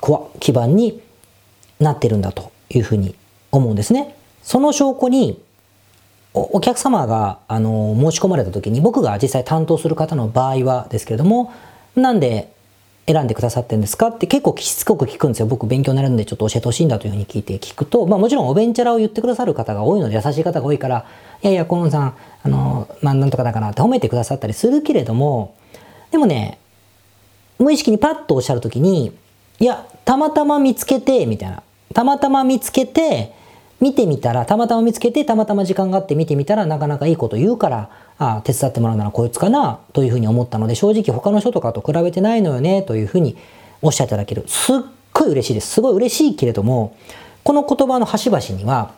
[0.00, 1.00] コア基盤に
[1.80, 3.14] なってるんだというふうに
[3.50, 4.16] 思うんですね。
[4.42, 5.40] その証拠に、
[6.34, 11.52] お客様が、あの、申し込まれた時に、僕が実際担当する方の場合はですけれども、
[11.96, 12.52] なんで
[13.08, 14.08] 選んでくださってるんですか？
[14.08, 15.46] って結構しつこく聞くんですよ。
[15.46, 21.06] 僕勉強になるんでちょっと教えてほしいんだというふうに聞いて聞くと、まあもちろんおべんちゃらを言ってくださる方が多いので優しい方が多いから、
[21.42, 25.54] いやいや、河野さん、あの、まあなんとかだからって褒めてくださったりするけれども、
[26.10, 26.58] でもね、
[27.58, 29.16] 無意識にパッとおっしゃるときに、
[29.58, 31.62] いや、たまたま見つけて、みたいな。
[31.94, 33.32] たまたま見つけて、
[33.80, 43.36] 見てみたら、たまたま見つけて、たまたま時間があって見てみたら、なかなかいいこと言うから、あ、手伝ってもらうならこいつかな、というふうに思ったので、正直他の人とかと比べてないのよね、というふうに
[43.80, 44.44] おっしゃっていただける。
[44.46, 44.76] すっ
[45.12, 45.68] ごい嬉しいです。
[45.68, 46.96] すごい嬉しいけれども、
[47.44, 48.92] この言葉の端々には、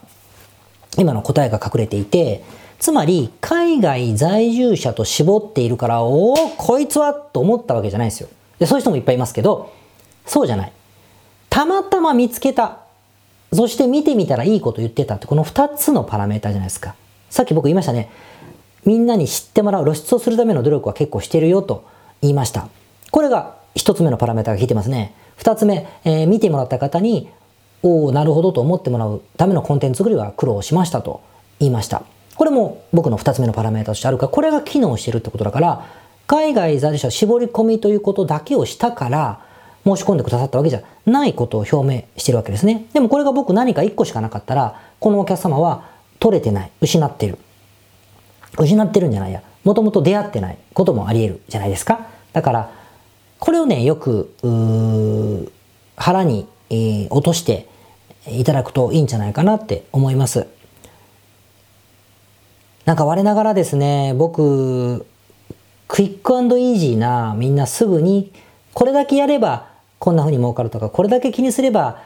[0.98, 2.42] 今の答えが隠れていて、
[2.78, 8.28] つまり、海外在住者と絞っているから、おお、こいつはと思ったわけじゃないですよ。
[8.58, 9.70] でそういう人もいっぱいいますけど、
[10.24, 10.72] そうじゃない。
[11.50, 12.78] たまたま見つけた。
[13.52, 16.94] そして見てみたらいいこと言ってたって、この二つのパラメータじゃないですか。
[17.28, 18.10] さっき僕言いましたね。
[18.84, 21.84] みんなに知ってもらう露出をするための努力は結構してるよと
[22.22, 22.68] 言いました。
[23.10, 25.14] これが一つ目のパラメータが効いてますね。
[25.36, 27.28] 二つ目、えー、見てもらった方に、
[27.82, 31.22] おおなるほどと思ってもらうためのコンテンツ作りは苦労しましたと
[31.58, 32.02] 言いました。
[32.36, 35.86] これも僕の二つ目のパラメータとしてあるから、これが機能してるってことだから、
[36.26, 39.40] 海外在住者絞り込みということだけをしたから、
[39.84, 42.86] 申し込んでくださったわけじゃないことを表明してるわけですね。
[42.92, 45.88] でもこれが僕何か1個しかなかったら、このお客様は
[46.18, 47.38] 取れてない、失っている。
[48.60, 49.42] 失ってるんじゃないや。
[49.64, 52.06] もともと出会ってないこともあり得るじゃないですか。
[52.32, 52.70] だから、
[53.38, 54.32] これをね、よく、
[55.96, 57.66] 腹に、えー、落として
[58.26, 60.46] いただくといいんじゃないかなって思います。
[62.84, 65.06] なんか我ながらですね、僕、
[65.88, 68.32] クイックイージーなみんなすぐに
[68.74, 69.66] これだけやれば
[69.98, 72.00] こんな風に儲かるとか、これだけ気にすれば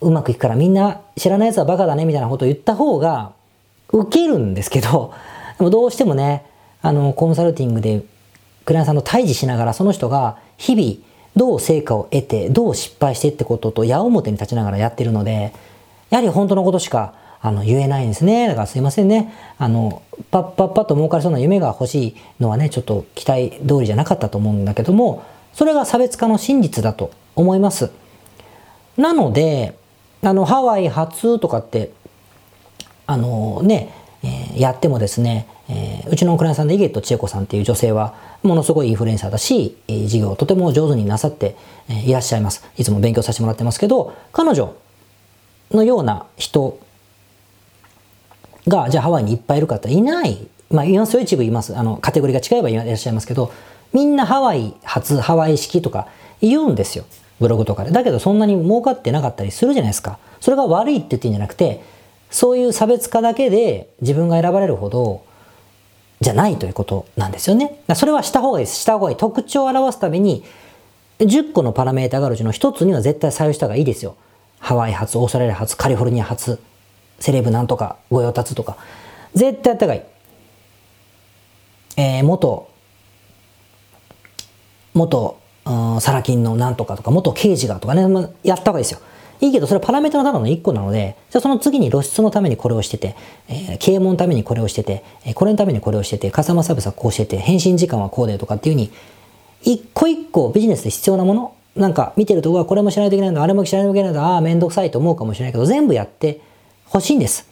[0.00, 3.32] うまくいくからみんな知らない奴はバカだねみたいなことを言った方が
[3.92, 5.12] 受けるんですけど、
[5.60, 6.46] でもどうしてもね、
[6.80, 8.02] あの、コンサルティングで
[8.64, 15.52] クライアントさんと対峙しながらその人が日々どう成果を得て、どう失敗してってことと矢面に立ちながらやってるので、
[16.08, 18.48] やはり本当のことしかあの言えないんですね。
[18.48, 19.34] だからすいませんね。
[19.58, 27.90] あの、パッパッパッと儲かりそうな夢が欲しいのはね、ちょっと期待通りじゃなかったと思うんだけども、それが差別化の真実だと思います。
[28.96, 29.76] なので、
[30.22, 31.90] あの、ハワイ初とかって、
[33.06, 41.56] あのね、えー、やってもですね、えー、うちのクライアントさんでイゲット千恵子さんっていう女性は、ものすごいインフルエンサーだし、えー、事業をとても上手になさって、
[41.88, 42.64] えー、いらっしゃいます。
[42.76, 44.74] いつも勉強させてもらってますけど、彼女
[45.72, 46.78] のような人
[48.68, 50.46] が、じゃあハワイにいっぱいいるかっていない。
[50.70, 51.76] まあ、いますよ、一部います。
[51.76, 53.52] あの、カテゴリーが違えばいらっしゃいますけど、
[53.92, 56.06] みんなハワイ初、ハワイ式とか
[56.40, 57.04] 言うんですよ。
[57.40, 57.90] ブログとかで。
[57.90, 60.18] だけどそんなに儲かってなかったりするじゃないですか。
[60.40, 61.82] それが悪いって言ってんじゃなくて、
[62.30, 65.24] そういう差別化だけで自分が選ばれるほど、
[66.20, 67.80] じゃないということなんですよね。
[67.94, 68.80] それはした方がいいです。
[68.80, 69.16] した方がいい。
[69.16, 70.44] 特徴を表すために、
[71.18, 74.16] 10個のパラメータがあるうちの1つには絶対採用した方がいいですよ。
[74.58, 76.60] ハワイ発、オーストラリア発、カリフォルニア発、
[77.18, 78.76] セレブなんとか、御用達とか。
[79.34, 80.02] 絶対やった方がいい。
[81.96, 82.70] えー、元
[84.92, 88.02] 元、うん、サラ金のなんとかとか、元刑事がとかね、
[88.42, 89.00] やった方がいいですよ。
[89.40, 93.16] いいけど、それはパラメータのただの1個なので、じゃあその次に露出のためにこれをしてて、
[93.48, 98.92] えー、啓蒙のためにこれをしてて、えー、これのためにこれをしてて、カスタマサービスはこうしてて、返信時間はこうでとかっていうふうに、
[99.62, 106.40] 一個一個ビジネスで必要なもの、なんか見てると、うわ、これもしないといけないんだ、あれもしないといけないんだ、ああ、めんどくさいと思うかもしれないけど、全部やって
[106.86, 107.48] ほしいんです。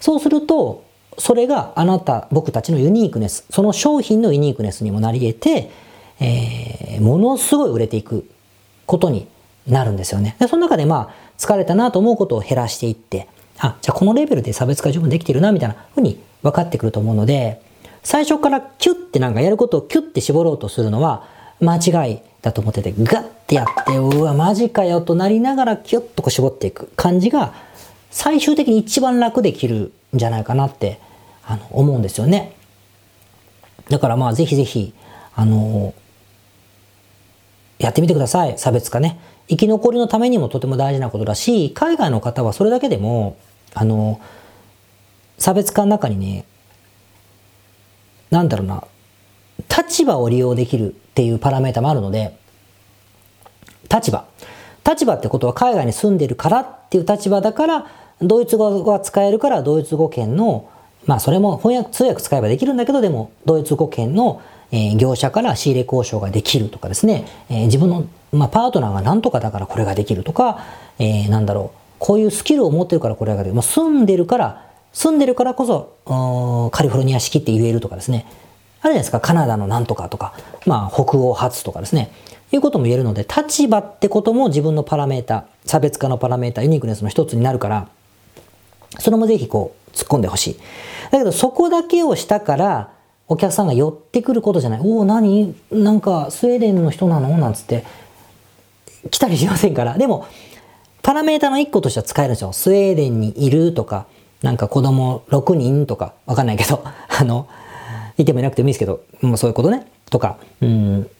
[0.00, 0.84] そうすると、
[1.18, 5.70] それがあなた、僕たちのユニークネス、その商品のユニークネスにもなり得て、
[6.20, 8.28] えー、ものすごい売れていく
[8.86, 9.26] ことに
[9.66, 10.36] なるんですよね。
[10.38, 13.26] でその中でまあ、疲れたなと思うことを減らしていって、
[13.58, 17.60] あ、じゃあこのレベルで差別化十分できてるな、みたいなふうに分かってくると思うので、
[18.04, 21.26] 最初からキュッてなんかやることをキュッて絞ろうとするのは
[21.60, 27.54] 間違いだと思ってて、ガッてやって、うわ、マジかよとなりながらキュッとこう絞っていく感じが、
[28.10, 31.00] 最終的に一番楽できるんじゃないかなって
[31.44, 32.54] あの思うんですよね。
[33.88, 34.92] だからまあぜひぜひ、
[35.34, 35.94] あの
[37.78, 38.58] やってみてください。
[38.58, 39.18] 差別化ね。
[39.48, 43.36] 生き残りのためにもとても大事なことだし、海外の方はそれだけでも、
[43.74, 44.20] あの、
[45.38, 46.44] 差別化の中にね、
[48.30, 48.84] なんだろうな、
[49.76, 52.38] 立場を利用できるっていうパラメータもあるので、
[53.94, 54.24] 立場。
[54.88, 57.86] 立場ってことは海外に住んでるからっていう立場だから、
[58.20, 60.68] ドイツ語が使えるからドイツ語圏の、
[61.06, 64.40] まあそれも翻訳、通訳使えばできるんだけど、でもドイツ語圏の
[64.72, 70.64] え、業者から仕入れ交渉ができるとかですね、え、自分の、ま、パートナーが何とかだからこれができるとか、
[70.98, 73.54] え、なんだろう、こういうスキルを持ってるからこれができる。
[73.54, 78.26] もう住んでるから、住んでるからこそ、カリフォルニア式って言えるとかですね。
[78.26, 80.34] あるじゃないですか、カナダのなんとかとか、
[80.66, 82.10] まあ、北欧発とかですね。
[82.50, 87.88] いうことも言えるので、立場ってことも自分のパラメータ、差別化のパラメータ、ユニークネスの一つになるから、
[88.98, 90.56] それもぜひこう、突っ込んでほしい。
[91.10, 92.90] だけど、そこだけをしたから、
[93.32, 94.80] お客さんが寄ってくることじゃない。
[94.82, 95.54] おお、何？
[95.70, 97.38] なんかスウェーデンの人なの？
[97.38, 97.82] なんつって、
[99.10, 99.96] 来たりしませんから。
[99.96, 100.26] でも、
[101.02, 102.52] パラメータの1個としては使えるんですよ。
[102.52, 104.06] スウェーデンにいるとか、
[104.42, 107.48] なんか子供6人とか、わかんないけど、 あの、
[108.18, 109.86] いてもいなくてもいいですけど、もうそういうことね。
[110.10, 111.10] とか、うん、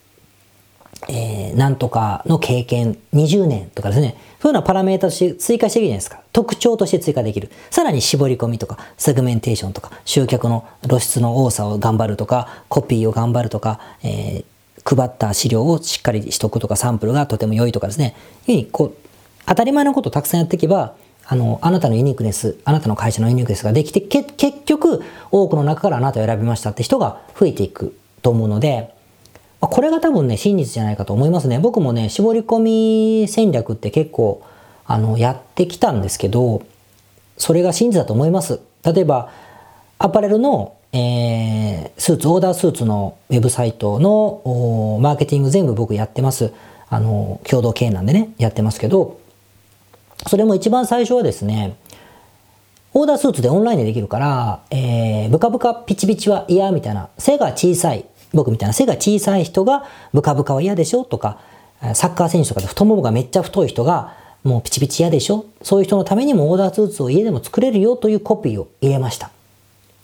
[1.09, 4.16] えー、なんとかの経験20年とかですね。
[4.42, 6.20] そういうのはパラメータとして追加しているじゃないですか。
[6.33, 7.48] 特徴として追加できる。
[7.70, 18.16] さらに絞り込みとか、セグメンテーションとか、集客の露出の多さを頑張るとか、コピーを頑張るとか、えー、配った資料をしっかりしとくとか、サンプルがとても良いとかですね。
[18.40, 18.94] いうふうに、こう、
[19.46, 24.33] 当たり前のことをたくさんやっていけば、あの、あなたのユニークネス、あなたの会社のユニークネスができて、結
[24.64, 28.92] 局、多くの中からあなたを選びましたって人が増えていくと思うので、
[29.68, 31.59] これが多分ね、真実じゃないかと思いますね。
[31.61, 32.59] 僕もね、絞り込
[33.22, 34.42] み戦略って結構、
[34.85, 36.62] あの、やってきたんですけど、
[37.37, 38.61] それが真実だと思います。
[38.85, 39.31] 例えば、
[39.98, 46.53] アパレルの、えー、スーツ、オーダースーツのウェブサイトのマーケティング全部僕やってます。
[46.88, 49.20] あの、共同経営なんでね、やってますけど、
[50.27, 51.77] それも一番最初はですね、
[52.94, 61.38] オーダースーツでオンラインでできるから、えー、ブカブカピチピチは嫌みたいな、背が小さい僕みたいな背が小さい人がブカブカは嫌でしょとか、
[61.95, 64.14] サッカー選手とかで太ももがめっちゃ太い人が
[64.45, 69.31] もうピチピチ嫌でしょそういう人のためにもオーダースーツを家でも作れるよというコピーを入れました。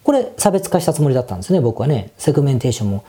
[0.04, 2.12] これ差別化したつもりだったんですね、僕はね。
[2.16, 3.04] セグメンテーションも、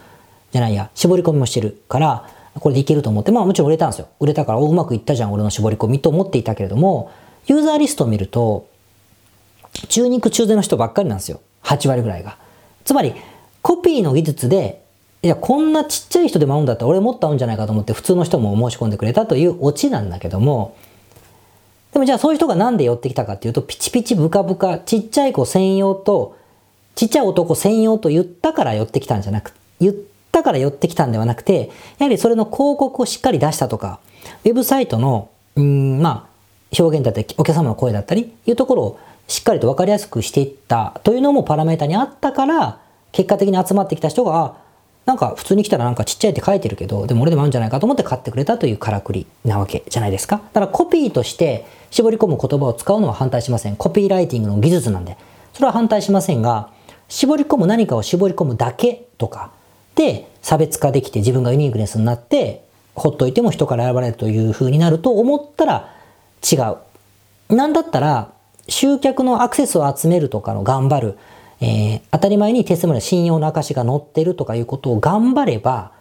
[0.52, 4.08] じゃないや、絞り込みもしてるから、これでいけると思って、まあもちろん売れたんですよ。
[4.20, 7.12] 売れたから、お、うまくいったじゃん、俺の絞り込みと思っていたけれども、
[7.46, 8.68] ユーザーリストを見ると、
[9.88, 11.40] 中肉中背の人ばっかりなんですよ。
[11.64, 12.38] 8割ぐらいが。
[12.84, 13.14] つまり、
[13.62, 14.84] コピーの技術で、
[15.22, 20.76] いや、こんなちっちゃい人でも合うんだったら俺もっと合うんじゃないかと思って普通の人も申し込んでくれたというオチなんだけども、
[21.92, 26.38] でもじゃあそういう人がなんで寄ってきたかっていうと、ピチピチブカブカ、ちっちゃい子専用と、
[26.96, 29.96] ちっちゃい男専用と言ったから寄ってきたんじゃなく、言っ
[30.32, 34.00] たから寄ってきたんではなくて、やはりそれの広告をしっかり出したとか、
[34.46, 36.30] ウェブサイトの、うん、まあ、
[36.80, 42.80] 表現だったり、お客様の声だったり、いうところをしっかりと分かりやすくしていったというのもパラメータにあったから、
[43.12, 44.69] 結果的に集まってきた人が、
[45.10, 50.36] なんか普通に来たらなんかちっちゃいって書いてるけど、でも俺でもあるんじゃないかと思って買ってくれたというからくりなわけじゃないですか。
[50.36, 53.76] だからコピーとして絞り込む言葉を使うのは反対しません。
[53.76, 55.18] コピーライティングの技術なんで。
[55.54, 56.70] それは反対しませんが、
[57.08, 59.50] 絞り込む何かを絞り込むだけとか
[59.96, 65.92] で差別化できて自分がユニークネスになってほっといても人から選ばれるという風になると思ったら
[66.44, 66.58] 違
[67.50, 67.56] う。
[67.56, 68.32] なんだったら
[68.68, 71.18] 集客のアクセスを集めるとかの頑張る。
[71.62, 75.92] えー、当たり前にテストの信用の証が載ってるとかいうことを頑張れば、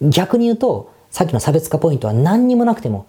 [0.00, 3.06] 逆に言うと、さっきの差別化ポイントは何にもなくても、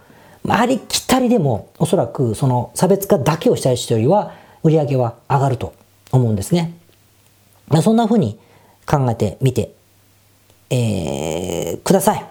[0.47, 5.73] ありきたりでも、おそらくその差別化だけをしたい人よりは、売り上げは上がると
[6.11, 6.73] 思うんですね。
[7.81, 8.39] そんな風に
[8.85, 9.73] 考えてみて、
[10.69, 12.25] えー、ください。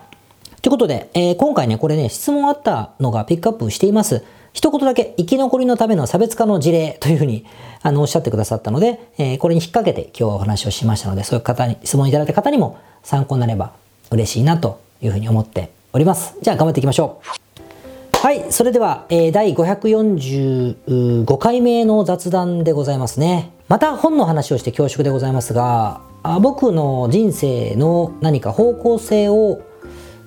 [0.62, 4.24] ということで、えー、今回ね、これね、質問あったのがピックアップしています。
[4.56, 7.44] 一言だけ生き残りのための差別化の事例というふうに
[7.82, 13.74] あのおっしゃってくださったので、えー、これに引っ掛けて今日はお話をしましたので、そういう方に、質問いただいた方にも参考になれば
[14.10, 16.38] 嬉しいなというふうに思っております。
[16.40, 18.16] じゃあ頑張っていきましょう。
[18.16, 23.50] はい、それでは、えー、第545回目の雑談でございますね。
[23.68, 29.60] また本の話をして恐縮でございますが、あ僕の人生の何か方向性を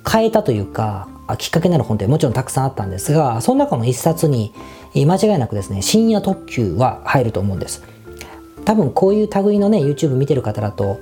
[0.07, 4.53] 変えたというか、きっかけになる本ってもちろんたくさんあったんですが、その中の一冊に
[4.95, 7.83] 間違いなくですね、深夜特急は入ると思うんです。
[8.65, 10.99] 多分こういう類のね、YouTube 見てる方だと、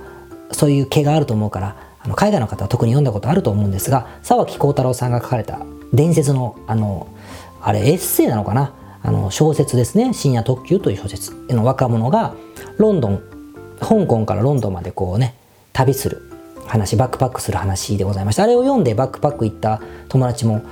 [0.52, 5.60] そういう毛があると思うから、あの海外の方は特に読んだことあると思うんですが、沢木幸太郎さんが書かれた
[5.92, 7.08] 伝説の、あの、
[7.60, 8.72] あれエッセイなのかな？
[9.02, 12.34] あの小説ですね、深夜特急という小説の若者が
[12.78, 13.22] ロンドン、
[13.80, 15.34] 香港からロンドンまでこうね、
[15.72, 16.27] 旅する。
[16.68, 18.44] 話バックパックする話でございました。
[18.44, 20.62] あれを読んでバックパック行った友達も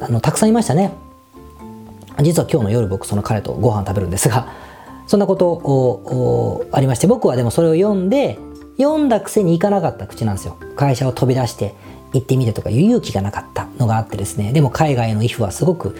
[0.00, 0.92] あのたくさんいましたね。
[2.20, 4.52] 実は今日の夜僕その彼とご飯食べるんですが
[5.06, 8.38] そんなことをありまして僕はでもそれを読んで
[8.76, 10.56] 読んだくせに行かなかった口なんですよ。
[10.76, 11.74] 会社を飛び出して
[12.12, 14.52] 行ってみてとかいう勇気がなかったのがあってですね。
[14.52, 15.96] でも海外の if はすごく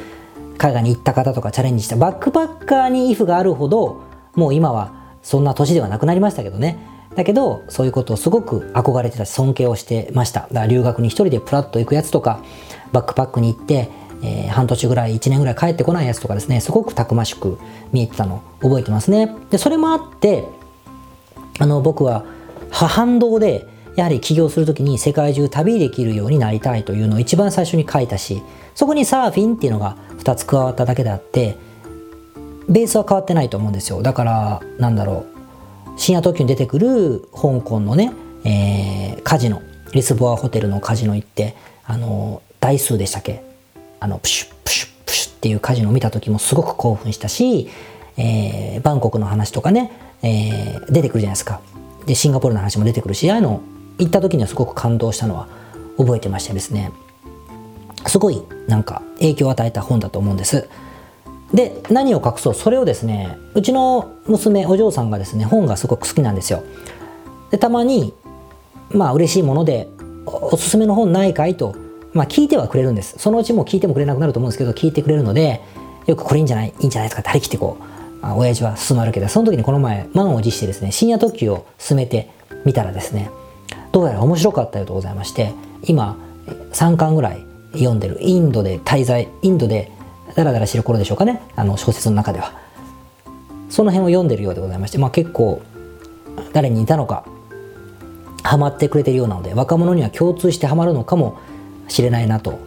[0.56, 4.02] 海外に行った方とかチャレンジしたバックパッカーに if があるほど
[4.34, 6.78] もう今はそんな年ではなくなりましたけどね。
[7.14, 10.42] だけどそういうことをすごく憧れてたし尊敬をしてました。
[10.42, 12.42] だから留学に一人でプラッと行くやつとか
[12.92, 13.90] バックパックに行って、
[14.23, 17.59] えー、半年ぐらい1年ぐらい帰ってこないやつとかですねすごくたくましく
[17.92, 19.35] 見えてたの覚えてますね。
[19.51, 20.44] でそれもあって
[21.59, 22.25] あの僕は
[22.71, 23.66] 反動で
[23.97, 28.42] やはり起業するときに世界中旅できるようになりたいというのを一番最初に書いたし
[28.77, 31.57] そこにサーフィンっていうのが2つ加わっただけであって
[32.68, 34.03] ベースは変わってないと思うんですよ。
[34.03, 35.38] だからなんだろう。
[35.98, 38.12] 深夜特急に出てくる香港のね、
[38.44, 39.61] えー、カジノ
[39.92, 43.42] リスボアホテルのカジノ行ってあの台数でしたっけ？
[44.00, 47.68] あのプシュプシュプシュっていうカジノを見た時もすごく興奮したし、
[48.16, 49.90] えー、バンコクの話とかね、
[50.22, 51.61] えー、出てくるじゃないですか。
[52.06, 53.61] でシンガポールの話も出てくるしああいうの
[53.98, 55.48] 行った時にはすごく感動したのは
[55.98, 56.92] 覚えてましてですね。
[58.06, 60.68] すごいなんか影響を与えた本だと思うんです。
[61.52, 62.54] で何を隠そう？
[62.54, 66.62] それをですねうちの娘お嬢さんがですね本がすごく好きなんですよ。
[67.50, 68.12] でたまに
[68.90, 69.88] まあ嬉しいもので
[70.26, 71.74] おすすめの本ないかいと
[72.12, 73.14] まあ聞いてはくれるんです。
[73.18, 75.62] そのうちも聞いてもくれなくなると思うんですけど聞いてくれるので
[76.06, 76.68] よくこれいいんじゃない？
[76.68, 82.31] いいんじゃないですかって張り切ってこう、あ、親父は進まるけどその時にこの前満を持してですね深夜特急を進めて
[82.66, 83.31] みたらですね
[83.92, 85.54] どうやら面白かったようでございまして
[85.85, 86.18] 今
[86.73, 88.18] 3巻ぐらい読んでる。
[88.20, 89.92] インドで滞在インドで
[90.38, 91.42] ダラダラしてる頃でしょうかね。
[91.56, 92.52] あの小説の中では。
[93.68, 95.60] その辺を読んでるようでございまして、まあ、結構
[96.52, 97.26] 誰にいたのか
[98.44, 101.40] ハマってくれてるようなので若者には共通してハマるのかも
[101.88, 102.60] しれないなと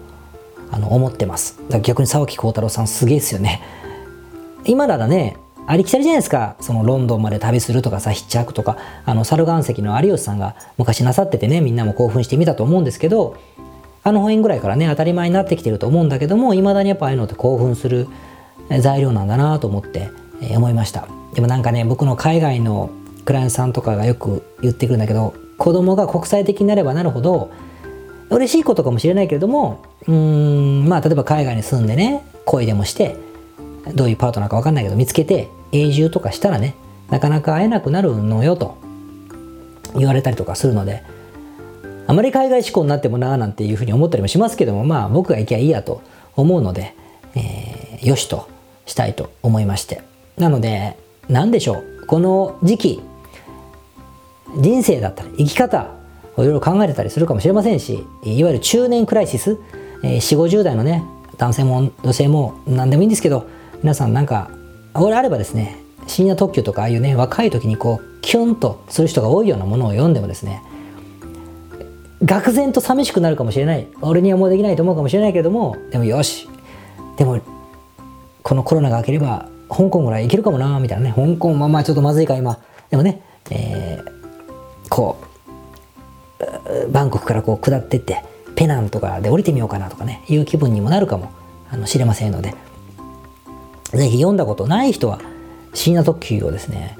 [0.69, 1.61] あの思ってます。
[1.81, 3.61] 逆に沢木幸太郎さんすげえですよね。
[4.65, 6.57] 今ならねありきたりじゃないですか。
[6.59, 13.37] そのロンドンまで旅するとかさヒッチハクとかあの猿岩石の有吉さんが昔なさっててねみんなも興奮してみたと思うんですけど
[14.03, 18.07] あの辺ぐらいからね当たり前になってきてると思うんだけどもいまだにやっぱああいうのって興奮する
[18.79, 20.09] 材料なんだなと思って、
[20.41, 21.07] えー、思いました。
[21.33, 22.89] でもなんかね僕の海外の
[23.25, 27.51] クライアントさんとかがよく言ってくるんだけど子供が国際的になればなるほど
[28.29, 33.15] 嬉しいことかもしれないけれどもうんまあ例えば海外に住んでね恋でもして
[33.93, 36.75] どういうパートナーか分かんないけど見つけて永住とかしたらね
[37.09, 38.77] なかなか会えなくなるのよと
[39.95, 41.03] 言われたりとかするので
[42.07, 46.01] あまり海外志向になってもなーなんていうふうに思ったりもしますけどもまあ僕が行きゃいいやと
[46.35, 46.95] 思うので、
[47.35, 48.49] えー、よしと
[48.85, 50.01] したいと思いまして。
[50.37, 50.97] なので
[51.29, 52.05] 何でしょう。
[52.07, 53.01] この時期
[54.57, 55.91] 人生だったり生き方
[56.35, 59.57] をいろいろ考えてたりするかもしれませんしいわゆる中年クライシス、
[60.03, 61.03] えー、4 5 0代のね
[61.37, 63.47] 男性も女性も何でもいいんですけど
[63.81, 64.51] 皆さんなんか
[64.93, 65.77] 俺あればですね
[66.07, 70.61] 深夜特急とかああいうね若い時にこうキュンとする人が多いようなものを読んでもですね
[72.23, 73.87] 愕然と寂しくなるかもしれない。
[74.01, 75.75] 俺にはもうできないと思うかもしれないけれども。
[75.91, 76.47] でもよし。
[77.17, 77.39] でも
[78.43, 81.13] このコロナが明ければ香港ぐらい行けるかもなみたいなね。
[81.15, 82.59] 香港まあまあちょっとまずいか今。
[82.89, 85.17] でもね、えー、こ
[86.39, 88.23] うバンコクからこう下ってって
[88.55, 91.31] ペナンとかで降りてみようかなとかねいう気分にもなるかも。
[91.71, 92.53] あの知れませんので。
[93.91, 95.19] ぜひ読んだことない人は
[95.73, 96.97] 深夜特急をですね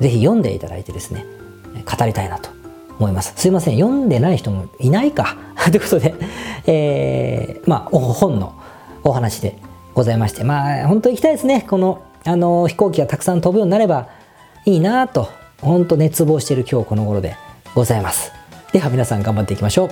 [0.00, 1.26] ぜひ読んでいただいてですね
[1.74, 2.61] 語りたいなと。
[3.02, 3.34] 思います。
[3.36, 5.36] すいません、読んでない人もいないか。
[5.70, 6.14] ということで、
[6.66, 8.54] えー、まあ、本の
[9.02, 9.56] お話で
[9.94, 11.66] ございまして、まあ、本当行きたいですね。
[11.68, 14.08] この、あの、飛行機がたくさん飛ぶようになれば
[14.64, 15.28] いいなと、
[15.60, 17.36] 本当熱望している今日この頃で
[17.74, 18.32] ございます。
[18.72, 19.90] では皆さん頑張っていきましょう。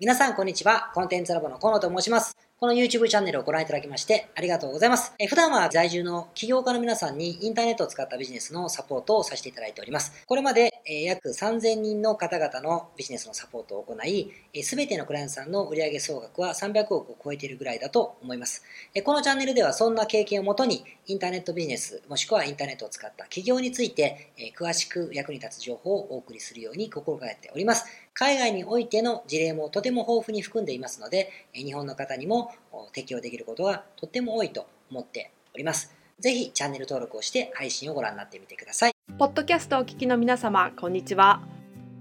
[0.00, 0.90] 皆さんこんにちは。
[0.94, 2.51] コンテンツラボの河野と申します。
[2.62, 5.12] この YouTube チャンネルをご覧いただきましてありがとうございます。
[5.18, 10.24] え普段は在住の起業家の皆さんにインターネットを使ったビジネスのサポートをさせていただいております。
[10.26, 14.30] これまでえ約3000人の方々のビジネスのサポートを行い、
[14.62, 18.62] すべてのクライアントさんの売上総額は300億を超えているぐらいだと思います。
[18.94, 27.86] えこのチャンネルではそんな経験をもとに、インターネットビジネス、もしくはインターネットを使った企業について、え詳しく役に立つ情報をお送りするように心がけております。
[28.14, 32.51] 海外においての事例もとても豊富に含んでいますので、日本の方にも
[32.92, 35.94] 適用できることがとっても多いと思っております。
[36.20, 38.92] ぜひチャンネル登録をして配信をご覧になってみてください。
[39.18, 41.42] ポッドキャストをお聞きの皆様、こんにちは。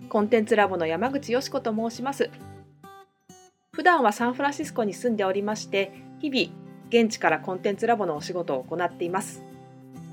[0.10, 2.30] コンテンツラボの山口よし子と申します。
[3.72, 6.54] 普段はサンフランシスコに住んでおりまして、日々
[6.90, 9.42] 現地からコンテンツラボのお仕事を行っています。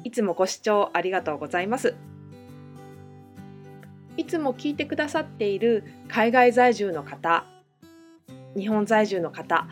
[0.04, 1.94] いつもご視聴ありがとうございます。
[4.16, 7.44] いつも聞いてくださっている海外在住の方、
[8.56, 9.66] 日本在住の方、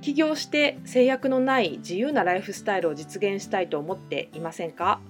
[0.00, 5.00] 起業して制約のない自由なライフスタイルを実現したいと思っていませんか？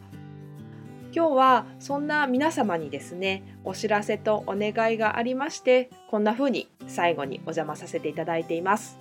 [1.14, 8.98] 今日はそんな皆様にですねお知らせとお願いがありましてこんな風に最後にお邪魔させていただいています。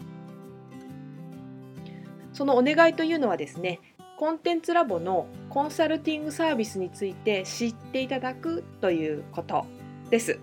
[2.33, 3.79] そのお願いというのはですね
[4.17, 9.65] コンテンツラボのコンサルティングサービスについて知っていただくということ
[10.09, 10.39] です。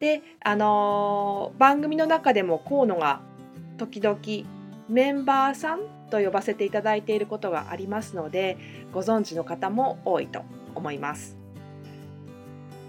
[0.00, 3.20] であのー、番組の中でも河野が
[3.86, 4.18] 時々
[4.88, 8.56] メンバーさんと呼ばせていただいていることがありますので
[8.92, 10.44] ご存知の方も多いと
[10.76, 11.36] 思います。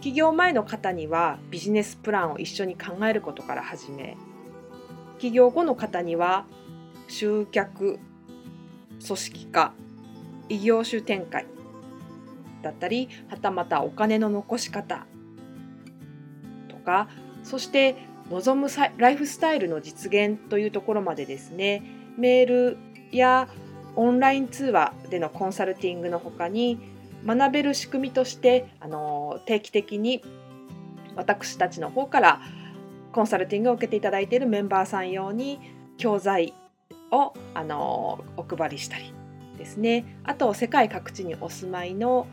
[0.01, 4.17] 起業前の方にはビジネスプランを一緒に考えることから始め
[5.17, 6.45] 起業後の方には
[7.07, 7.99] 集客
[9.05, 9.73] 組織化
[10.49, 11.45] 異業種展開
[12.61, 15.07] だったりはたまたお金の残し方
[16.67, 17.07] とか
[17.43, 17.95] そして
[18.29, 18.67] 望む
[18.97, 21.83] ライフスタイルの実現というところまでですね。
[22.17, 22.77] メール
[23.11, 23.47] や
[23.95, 26.79] オンライン通話でのコンサルティングのほかに
[27.25, 30.23] 学べる仕組みとしてあの定期的に
[31.15, 32.41] 私たちの方から
[33.11, 35.59] コンサルティングを受けていただいているメンバーさん用に
[35.97, 36.53] 教材
[37.11, 39.13] をあのお配りしたり
[39.57, 40.17] ですね。
[40.23, 42.25] あと世界各地にお住まいの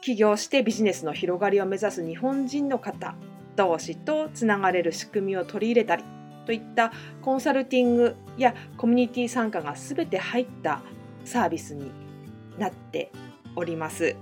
[0.00, 3.14] 起業してビジネスの広がりを目指す日本人の方
[3.58, 6.04] 同士とつながれる仕組みを取り入れたり
[6.46, 10.80] といったコンサルティングやコミュニティ参加が全て入った
[11.24, 11.90] サービスに
[12.56, 13.10] なって
[13.56, 14.14] おります。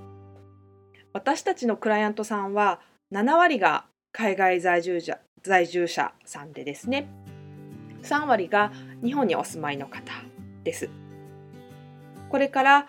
[1.12, 2.80] 私たちのクライアントさんは
[3.12, 7.08] 7割が海外在住者在住者さんでですね
[8.02, 8.72] 3割が
[9.04, 10.12] 日本にお住まいの方
[10.64, 10.88] です。
[12.30, 12.88] これから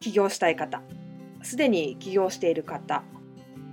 [0.00, 0.82] 起業したい方
[1.42, 3.02] すでに起業している方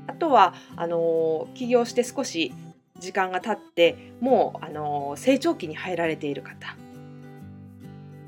[0.07, 2.53] あとはあの起業して少し
[2.99, 6.75] 時間が経ってもうあの成長期に入られている方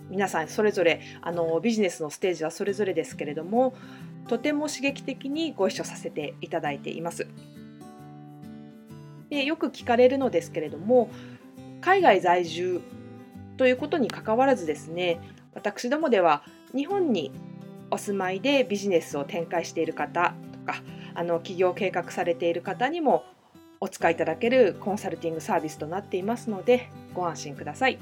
[0.09, 3.73] 皆さんそれぞれあのビジネスのステージはそれぞれですけれども
[4.27, 7.27] とても刺激的にご一緒させていただいています。
[9.29, 11.09] でよく聞かれるのですけれども
[11.81, 12.81] 海外在住
[13.57, 15.19] ということにかかわらずですね
[15.53, 17.31] 私どもでは日本に
[17.91, 20.81] お住まいでビジネスを展開している方とか
[21.17, 23.25] あの起業計画されている方にも
[23.79, 27.97] お使いいただけるコンサルティングサービスとなっていますのでご安心ください。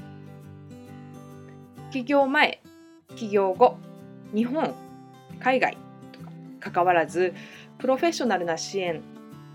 [1.91, 2.61] 起業前、
[3.16, 3.78] 起業後、
[4.34, 4.76] 日本、
[5.39, 5.78] 海外
[6.11, 7.34] とか関わらず
[7.78, 9.01] プロフェッショナルな支援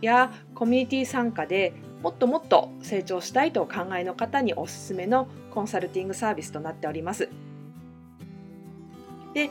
[0.00, 7.28] やコミュニティ参加でもっともっと成長したいとお考えの方におすすめのコンサルティングサービスとなっております。
[9.34, 9.50] で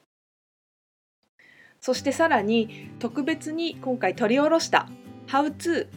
[1.81, 4.87] そしてさらに特別に今回取り下ろした
[5.27, 5.87] 「How to」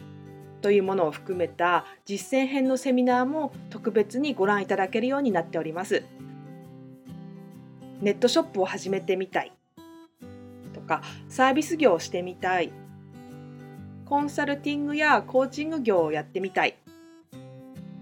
[0.61, 6.03] というものを含めた実践編のセミナーも特別にご覧いただけるようになっております。
[8.01, 9.51] ネットショップを始めてみたい
[10.73, 12.71] とかサービス業をしてみたい
[14.05, 16.75] コンサルティングやコーチング業をやってみたい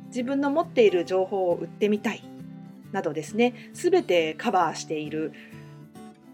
[0.08, 2.24] 自分の持っている情報を売ってみたい
[2.92, 5.32] などですね全てカバーしている